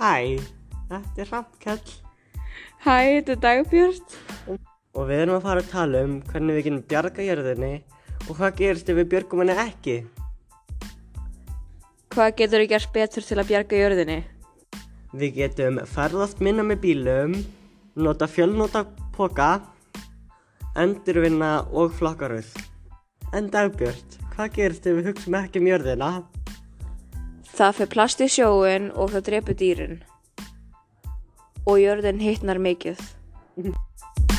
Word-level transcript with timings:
Hæ, 0.00 0.40
þetta 0.88 1.20
er 1.20 1.28
Hrafnkell 1.28 1.90
Hæ, 2.80 2.94
þetta 3.20 3.32
er 3.34 3.40
Dagbjörn. 3.42 3.98
og 4.96 5.02
við 5.10 5.18
erum 5.20 5.36
að 5.36 5.42
fara 5.44 5.60
að 5.60 5.68
tala 5.74 6.00
um 6.06 6.14
hvernig 6.30 6.56
við 6.56 6.64
getum 6.64 6.78
bjarga 6.88 7.26
jörðinni 7.26 7.72
og 8.22 8.30
hvað 8.38 8.56
gerist 8.62 8.88
ef 8.88 8.96
við 8.96 9.10
björgum 9.12 9.42
henni 9.44 9.58
ekki. 9.60 9.98
Hvað 12.16 12.32
getur 12.40 12.64
þú 12.64 12.70
gert 12.72 12.92
betur 12.96 13.28
til 13.28 13.38
að 13.42 13.52
bjarga 13.52 13.82
jörðinni? 13.82 14.18
Við 15.12 15.36
getum 15.36 15.84
ferðast 15.84 16.40
minna 16.40 16.64
með 16.64 16.80
bílum, 16.86 17.36
nota 18.00 18.24
fjölnota 18.24 18.86
póka, 19.12 19.60
endurvinna 20.80 21.66
og 21.76 21.92
flokkaröð. 22.00 22.48
En 23.36 23.52
Dagbjörn, 23.52 24.20
hvað 24.32 24.56
gerist 24.56 24.88
ef 24.88 24.96
við 24.96 25.12
hugsaum 25.12 25.42
ekki 25.44 25.60
um 25.60 25.74
jörðina? 25.74 26.14
Það 27.56 27.76
fyrir 27.76 27.92
plast 27.94 28.22
í 28.24 28.28
sjóin 28.30 28.90
og 28.94 29.12
það 29.14 29.26
drepur 29.28 29.58
dýrin. 29.62 30.00
Og 31.66 31.80
jörðin 31.82 32.22
hittnar 32.22 32.62
mikið. 32.62 33.02